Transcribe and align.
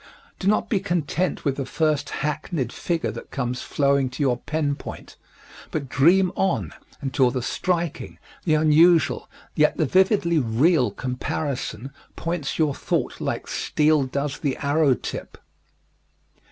Do 0.39 0.47
not 0.47 0.67
be 0.67 0.79
content 0.79 1.45
with 1.45 1.57
the 1.57 1.65
first 1.67 2.09
hackneyed 2.09 2.73
figure 2.73 3.11
that 3.11 3.29
comes 3.29 3.61
flowing 3.61 4.09
to 4.09 4.23
your 4.23 4.37
pen 4.37 4.73
point, 4.73 5.15
but 5.69 5.89
dream 5.89 6.31
on 6.35 6.73
until 7.01 7.29
the 7.29 7.43
striking, 7.43 8.17
the 8.43 8.55
unusual, 8.55 9.29
yet 9.53 9.77
the 9.77 9.85
vividly 9.85 10.39
real 10.39 10.89
comparison 10.89 11.91
points 12.15 12.57
your 12.57 12.73
thought 12.73 13.21
like 13.21 13.45
steel 13.45 14.01
does 14.05 14.39
the 14.39 14.57
arrow 14.57 14.95
tip. 14.95 15.37